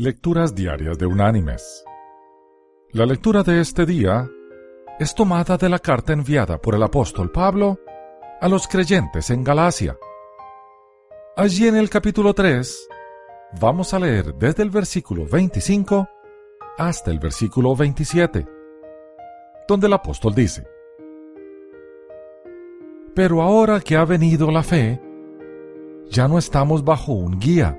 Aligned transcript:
Lecturas 0.00 0.54
Diarias 0.54 0.96
de 0.96 1.06
Unánimes. 1.06 1.84
La 2.92 3.04
lectura 3.04 3.42
de 3.42 3.60
este 3.60 3.84
día 3.84 4.30
es 5.00 5.12
tomada 5.12 5.56
de 5.56 5.68
la 5.68 5.80
carta 5.80 6.12
enviada 6.12 6.62
por 6.62 6.76
el 6.76 6.84
apóstol 6.84 7.32
Pablo 7.32 7.80
a 8.40 8.46
los 8.46 8.68
creyentes 8.68 9.28
en 9.30 9.42
Galacia. 9.42 9.98
Allí 11.36 11.66
en 11.66 11.74
el 11.74 11.90
capítulo 11.90 12.32
3 12.32 12.88
vamos 13.60 13.92
a 13.92 13.98
leer 13.98 14.36
desde 14.36 14.62
el 14.62 14.70
versículo 14.70 15.26
25 15.26 16.08
hasta 16.78 17.10
el 17.10 17.18
versículo 17.18 17.74
27, 17.74 18.46
donde 19.66 19.88
el 19.88 19.92
apóstol 19.94 20.32
dice, 20.32 20.64
Pero 23.16 23.42
ahora 23.42 23.80
que 23.80 23.96
ha 23.96 24.04
venido 24.04 24.52
la 24.52 24.62
fe, 24.62 25.02
ya 26.08 26.28
no 26.28 26.38
estamos 26.38 26.84
bajo 26.84 27.14
un 27.14 27.40
guía 27.40 27.76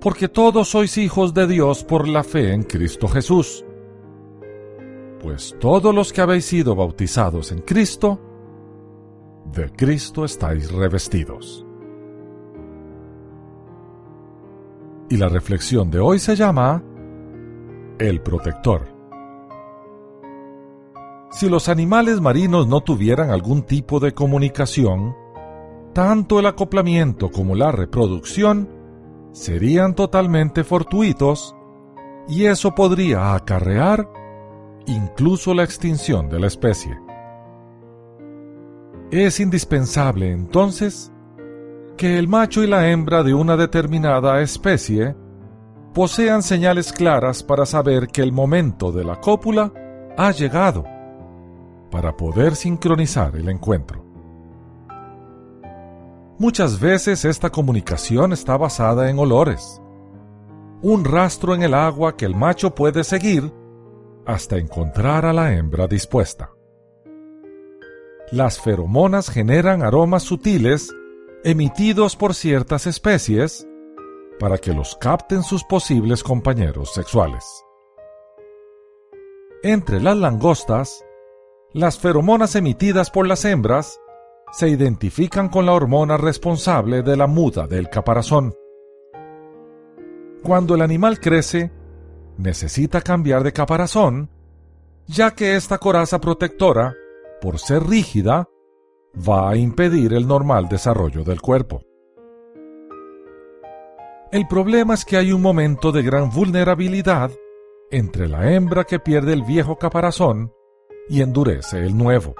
porque 0.00 0.28
todos 0.28 0.68
sois 0.68 0.96
hijos 0.98 1.34
de 1.34 1.46
Dios 1.46 1.82
por 1.84 2.06
la 2.06 2.22
fe 2.22 2.52
en 2.52 2.62
Cristo 2.62 3.08
Jesús. 3.08 3.64
Pues 5.20 5.56
todos 5.58 5.94
los 5.94 6.12
que 6.12 6.20
habéis 6.20 6.44
sido 6.44 6.76
bautizados 6.76 7.50
en 7.50 7.60
Cristo, 7.60 8.20
de 9.52 9.70
Cristo 9.70 10.24
estáis 10.24 10.70
revestidos. 10.70 11.64
Y 15.10 15.16
la 15.16 15.28
reflexión 15.28 15.90
de 15.90 15.98
hoy 15.98 16.18
se 16.18 16.36
llama 16.36 16.82
El 17.98 18.20
protector. 18.20 18.94
Si 21.30 21.48
los 21.48 21.68
animales 21.68 22.20
marinos 22.20 22.68
no 22.68 22.82
tuvieran 22.82 23.30
algún 23.30 23.62
tipo 23.62 24.00
de 24.00 24.12
comunicación, 24.12 25.14
tanto 25.92 26.38
el 26.38 26.46
acoplamiento 26.46 27.30
como 27.30 27.54
la 27.54 27.72
reproducción 27.72 28.77
serían 29.32 29.94
totalmente 29.94 30.64
fortuitos 30.64 31.54
y 32.28 32.46
eso 32.46 32.74
podría 32.74 33.34
acarrear 33.34 34.08
incluso 34.86 35.54
la 35.54 35.64
extinción 35.64 36.28
de 36.28 36.40
la 36.40 36.46
especie. 36.46 36.98
Es 39.10 39.40
indispensable 39.40 40.30
entonces 40.30 41.12
que 41.96 42.18
el 42.18 42.28
macho 42.28 42.62
y 42.62 42.66
la 42.66 42.88
hembra 42.88 43.22
de 43.22 43.34
una 43.34 43.56
determinada 43.56 44.40
especie 44.40 45.16
posean 45.94 46.42
señales 46.42 46.92
claras 46.92 47.42
para 47.42 47.66
saber 47.66 48.08
que 48.08 48.22
el 48.22 48.32
momento 48.32 48.92
de 48.92 49.04
la 49.04 49.20
cópula 49.20 49.72
ha 50.16 50.30
llegado, 50.30 50.84
para 51.90 52.16
poder 52.16 52.54
sincronizar 52.54 53.34
el 53.36 53.48
encuentro. 53.48 54.07
Muchas 56.40 56.78
veces 56.78 57.24
esta 57.24 57.50
comunicación 57.50 58.32
está 58.32 58.56
basada 58.56 59.10
en 59.10 59.18
olores. 59.18 59.82
Un 60.82 61.04
rastro 61.04 61.52
en 61.52 61.64
el 61.64 61.74
agua 61.74 62.16
que 62.16 62.26
el 62.26 62.36
macho 62.36 62.76
puede 62.76 63.02
seguir 63.02 63.52
hasta 64.24 64.56
encontrar 64.56 65.26
a 65.26 65.32
la 65.32 65.52
hembra 65.52 65.88
dispuesta. 65.88 66.52
Las 68.30 68.60
feromonas 68.60 69.30
generan 69.30 69.82
aromas 69.82 70.22
sutiles 70.22 70.94
emitidos 71.42 72.14
por 72.14 72.36
ciertas 72.36 72.86
especies 72.86 73.66
para 74.38 74.58
que 74.58 74.72
los 74.72 74.94
capten 74.94 75.42
sus 75.42 75.64
posibles 75.64 76.22
compañeros 76.22 76.94
sexuales. 76.94 77.44
Entre 79.64 80.00
las 80.00 80.16
langostas, 80.16 81.04
las 81.72 81.98
feromonas 81.98 82.54
emitidas 82.54 83.10
por 83.10 83.26
las 83.26 83.44
hembras 83.44 83.98
se 84.52 84.68
identifican 84.68 85.48
con 85.48 85.66
la 85.66 85.72
hormona 85.72 86.16
responsable 86.16 87.02
de 87.02 87.16
la 87.16 87.26
muda 87.26 87.66
del 87.66 87.88
caparazón. 87.88 88.54
Cuando 90.42 90.74
el 90.74 90.82
animal 90.82 91.20
crece, 91.20 91.72
necesita 92.36 93.00
cambiar 93.00 93.42
de 93.42 93.52
caparazón, 93.52 94.30
ya 95.06 95.32
que 95.32 95.56
esta 95.56 95.78
coraza 95.78 96.20
protectora, 96.20 96.94
por 97.40 97.58
ser 97.58 97.84
rígida, 97.84 98.48
va 99.16 99.50
a 99.50 99.56
impedir 99.56 100.12
el 100.14 100.26
normal 100.26 100.68
desarrollo 100.68 101.24
del 101.24 101.40
cuerpo. 101.40 101.82
El 104.30 104.46
problema 104.46 104.94
es 104.94 105.04
que 105.04 105.16
hay 105.16 105.32
un 105.32 105.40
momento 105.40 105.90
de 105.90 106.02
gran 106.02 106.30
vulnerabilidad 106.30 107.30
entre 107.90 108.28
la 108.28 108.52
hembra 108.52 108.84
que 108.84 109.00
pierde 109.00 109.32
el 109.32 109.42
viejo 109.42 109.76
caparazón 109.76 110.52
y 111.08 111.22
endurece 111.22 111.78
el 111.78 111.96
nuevo. 111.96 112.34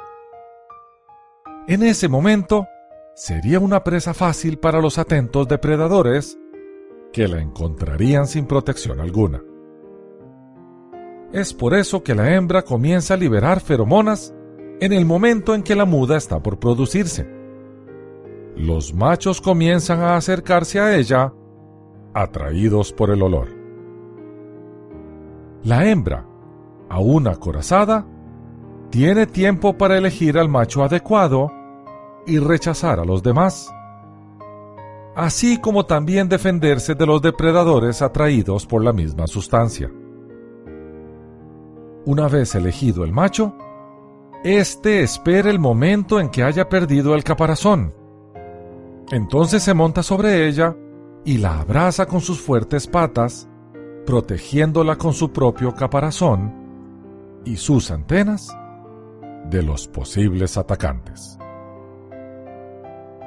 En 1.68 1.82
ese 1.82 2.08
momento, 2.08 2.66
sería 3.14 3.60
una 3.60 3.84
presa 3.84 4.14
fácil 4.14 4.58
para 4.58 4.80
los 4.80 4.96
atentos 4.96 5.46
depredadores 5.46 6.38
que 7.12 7.28
la 7.28 7.42
encontrarían 7.42 8.26
sin 8.26 8.46
protección 8.46 9.00
alguna. 9.00 9.42
Es 11.30 11.52
por 11.52 11.74
eso 11.74 12.02
que 12.02 12.14
la 12.14 12.34
hembra 12.34 12.62
comienza 12.62 13.12
a 13.12 13.16
liberar 13.18 13.60
feromonas 13.60 14.34
en 14.80 14.94
el 14.94 15.04
momento 15.04 15.54
en 15.54 15.62
que 15.62 15.74
la 15.74 15.84
muda 15.84 16.16
está 16.16 16.42
por 16.42 16.58
producirse. 16.58 17.28
Los 18.56 18.94
machos 18.94 19.42
comienzan 19.42 20.00
a 20.00 20.16
acercarse 20.16 20.80
a 20.80 20.96
ella, 20.96 21.34
atraídos 22.14 22.94
por 22.94 23.10
el 23.10 23.20
olor. 23.20 23.48
La 25.64 25.86
hembra, 25.86 26.26
aún 26.88 27.28
acorazada, 27.28 28.06
tiene 28.88 29.26
tiempo 29.26 29.76
para 29.76 29.98
elegir 29.98 30.38
al 30.38 30.48
macho 30.48 30.82
adecuado 30.82 31.57
y 32.28 32.38
rechazar 32.38 33.00
a 33.00 33.04
los 33.04 33.22
demás, 33.22 33.74
así 35.16 35.58
como 35.60 35.86
también 35.86 36.28
defenderse 36.28 36.94
de 36.94 37.06
los 37.06 37.22
depredadores 37.22 38.02
atraídos 38.02 38.66
por 38.66 38.84
la 38.84 38.92
misma 38.92 39.26
sustancia. 39.26 39.90
Una 42.04 42.28
vez 42.28 42.54
elegido 42.54 43.02
el 43.02 43.12
macho, 43.12 43.56
éste 44.44 45.02
espera 45.02 45.50
el 45.50 45.58
momento 45.58 46.20
en 46.20 46.28
que 46.28 46.44
haya 46.44 46.68
perdido 46.68 47.14
el 47.14 47.24
caparazón. 47.24 47.94
Entonces 49.10 49.62
se 49.62 49.74
monta 49.74 50.02
sobre 50.02 50.46
ella 50.46 50.76
y 51.24 51.38
la 51.38 51.60
abraza 51.60 52.06
con 52.06 52.20
sus 52.20 52.40
fuertes 52.40 52.86
patas, 52.86 53.48
protegiéndola 54.06 54.96
con 54.96 55.14
su 55.14 55.32
propio 55.32 55.74
caparazón 55.74 56.54
y 57.44 57.56
sus 57.56 57.90
antenas 57.90 58.54
de 59.50 59.62
los 59.62 59.88
posibles 59.88 60.56
atacantes 60.58 61.38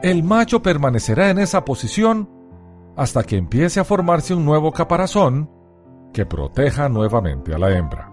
el 0.01 0.23
macho 0.23 0.61
permanecerá 0.61 1.29
en 1.29 1.39
esa 1.39 1.63
posición 1.63 2.29
hasta 2.95 3.23
que 3.23 3.37
empiece 3.37 3.79
a 3.79 3.83
formarse 3.83 4.33
un 4.33 4.45
nuevo 4.45 4.71
caparazón 4.71 5.49
que 6.13 6.25
proteja 6.25 6.89
nuevamente 6.89 7.53
a 7.53 7.57
la 7.57 7.75
hembra. 7.75 8.11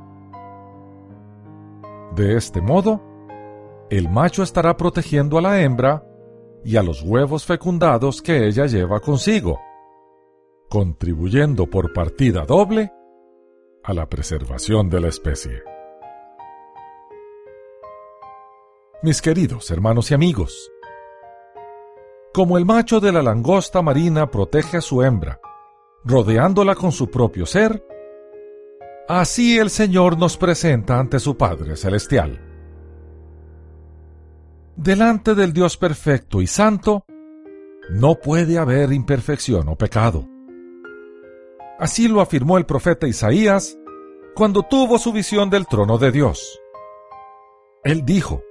De 2.15 2.37
este 2.37 2.61
modo, 2.61 3.03
el 3.91 4.09
macho 4.09 4.43
estará 4.43 4.77
protegiendo 4.77 5.39
a 5.39 5.43
la 5.43 5.61
hembra 5.61 6.05
y 6.65 6.77
a 6.77 6.83
los 6.83 7.03
huevos 7.03 7.47
fecundados 7.47 8.23
que 8.23 8.47
ella 8.47 8.67
lleva 8.67 9.01
consigo, 9.01 9.59
contribuyendo 10.69 11.67
por 11.67 11.93
partida 11.93 12.45
doble 12.45 12.93
a 13.83 13.95
la 13.95 14.09
preservación 14.09 14.91
de 14.91 15.01
la 15.01 15.09
especie. 15.09 15.63
Mis 19.03 19.23
queridos 19.23 19.71
hermanos 19.71 20.11
y 20.11 20.15
amigos, 20.15 20.71
como 22.39 22.57
el 22.57 22.65
macho 22.65 23.01
de 23.01 23.11
la 23.11 23.21
langosta 23.21 23.83
marina 23.83 24.31
protege 24.31 24.77
a 24.77 24.81
su 24.81 25.03
hembra, 25.03 25.41
rodeándola 26.05 26.77
con 26.77 26.93
su 26.93 27.11
propio 27.11 27.47
ser, 27.47 27.85
así 29.09 29.59
el 29.59 29.71
Señor 29.71 30.17
nos 30.17 30.37
presenta 30.37 31.01
ante 31.01 31.19
su 31.19 31.37
Padre 31.37 31.75
Celestial. 31.75 32.41
Delante 34.77 35.35
del 35.35 35.53
Dios 35.53 35.77
perfecto 35.77 36.41
y 36.41 36.47
santo, 36.47 37.05
no 37.91 38.15
puede 38.21 38.57
haber 38.57 38.93
imperfección 38.93 39.69
o 39.69 39.75
pecado. 39.75 40.25
Así 41.81 42.07
lo 42.07 42.21
afirmó 42.21 42.57
el 42.57 42.67
profeta 42.67 43.09
Isaías 43.09 43.77
cuando 44.37 44.63
tuvo 44.63 45.01
su 45.01 45.13
visión 45.13 45.51
del 45.51 45.67
trono 45.67 45.99
de 45.99 46.13
Dios. 46.13 46.61
Él 47.83 48.05
dijo, 48.05 48.45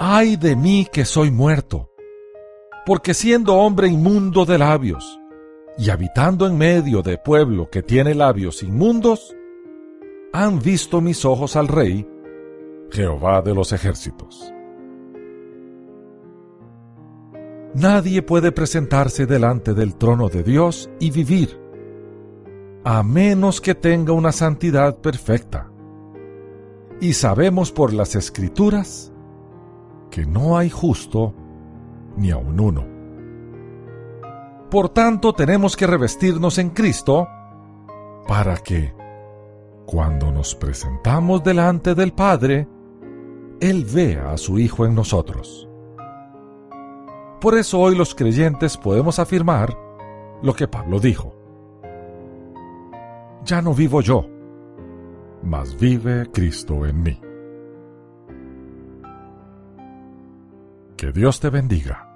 Ay 0.00 0.34
de 0.34 0.56
mí 0.56 0.88
que 0.92 1.04
soy 1.04 1.30
muerto, 1.30 1.89
porque 2.86 3.14
siendo 3.14 3.56
hombre 3.56 3.88
inmundo 3.88 4.44
de 4.44 4.58
labios, 4.58 5.20
y 5.78 5.90
habitando 5.90 6.46
en 6.46 6.58
medio 6.58 7.02
de 7.02 7.18
pueblo 7.18 7.70
que 7.70 7.82
tiene 7.82 8.14
labios 8.14 8.62
inmundos, 8.62 9.34
han 10.32 10.58
visto 10.60 11.00
mis 11.00 11.24
ojos 11.24 11.56
al 11.56 11.68
Rey, 11.68 12.06
Jehová 12.90 13.42
de 13.42 13.54
los 13.54 13.72
ejércitos. 13.72 14.52
Nadie 17.74 18.22
puede 18.22 18.50
presentarse 18.50 19.26
delante 19.26 19.74
del 19.74 19.94
trono 19.94 20.28
de 20.28 20.42
Dios 20.42 20.90
y 20.98 21.10
vivir, 21.10 21.60
a 22.84 23.02
menos 23.02 23.60
que 23.60 23.74
tenga 23.74 24.12
una 24.12 24.32
santidad 24.32 24.98
perfecta. 24.98 25.70
Y 27.00 27.12
sabemos 27.12 27.70
por 27.70 27.92
las 27.92 28.16
escrituras 28.16 29.12
que 30.10 30.26
no 30.26 30.58
hay 30.58 30.68
justo 30.68 31.34
ni 32.20 32.30
a 32.30 32.36
un 32.36 32.60
uno. 32.60 32.86
Por 34.70 34.90
tanto, 34.90 35.32
tenemos 35.32 35.76
que 35.76 35.86
revestirnos 35.86 36.58
en 36.58 36.70
Cristo 36.70 37.26
para 38.28 38.56
que, 38.58 38.94
cuando 39.86 40.30
nos 40.30 40.54
presentamos 40.54 41.42
delante 41.42 41.94
del 41.94 42.12
Padre, 42.12 42.68
Él 43.60 43.84
vea 43.84 44.30
a 44.30 44.36
su 44.36 44.58
Hijo 44.58 44.84
en 44.84 44.94
nosotros. 44.94 45.66
Por 47.40 47.56
eso 47.56 47.80
hoy 47.80 47.96
los 47.96 48.14
creyentes 48.14 48.76
podemos 48.76 49.18
afirmar 49.18 49.76
lo 50.42 50.54
que 50.54 50.68
Pablo 50.68 51.00
dijo. 51.00 51.34
Ya 53.44 53.62
no 53.62 53.72
vivo 53.72 54.02
yo, 54.02 54.26
mas 55.42 55.76
vive 55.80 56.30
Cristo 56.30 56.84
en 56.84 57.02
mí. 57.02 57.20
Que 60.98 61.10
Dios 61.12 61.40
te 61.40 61.48
bendiga. 61.48 62.09